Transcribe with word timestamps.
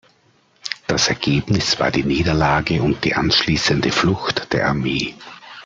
Das 0.87 1.09
Ergebnis 1.09 1.79
war 1.79 1.91
die 1.91 2.03
Niederlage 2.03 2.81
und 2.81 3.03
die 3.03 3.13
anschließende 3.13 3.91
Flucht 3.91 4.51
der 4.51 4.67
Armee. 4.67 5.13